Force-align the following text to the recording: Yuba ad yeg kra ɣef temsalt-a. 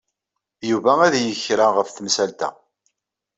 Yuba 0.69 0.93
ad 1.05 1.13
yeg 1.17 1.37
kra 1.45 1.67
ɣef 1.71 1.89
temsalt-a. 1.91 2.49